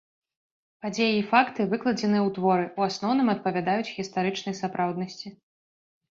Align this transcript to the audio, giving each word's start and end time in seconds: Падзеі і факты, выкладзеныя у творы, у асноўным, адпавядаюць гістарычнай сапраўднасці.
Падзеі 0.85 1.13
і 1.19 1.25
факты, 1.33 1.67
выкладзеныя 1.73 2.23
у 2.29 2.31
творы, 2.39 2.65
у 2.81 2.87
асноўным, 2.89 3.27
адпавядаюць 3.35 3.93
гістарычнай 3.97 4.59
сапраўднасці. 4.63 5.37